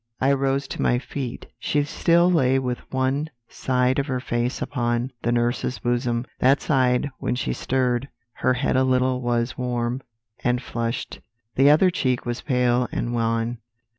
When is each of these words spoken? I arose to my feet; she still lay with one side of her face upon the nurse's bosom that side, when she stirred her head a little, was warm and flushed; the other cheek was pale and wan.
I 0.19 0.31
arose 0.31 0.67
to 0.69 0.81
my 0.81 0.97
feet; 0.97 1.45
she 1.59 1.83
still 1.83 2.31
lay 2.31 2.57
with 2.57 2.79
one 2.91 3.29
side 3.47 3.99
of 3.99 4.07
her 4.07 4.19
face 4.19 4.59
upon 4.59 5.11
the 5.21 5.31
nurse's 5.31 5.77
bosom 5.77 6.25
that 6.39 6.59
side, 6.59 7.11
when 7.19 7.35
she 7.35 7.53
stirred 7.53 8.09
her 8.37 8.55
head 8.55 8.75
a 8.75 8.83
little, 8.83 9.21
was 9.21 9.59
warm 9.59 10.01
and 10.43 10.59
flushed; 10.59 11.19
the 11.53 11.69
other 11.69 11.91
cheek 11.91 12.25
was 12.25 12.41
pale 12.41 12.87
and 12.91 13.13
wan. 13.13 13.59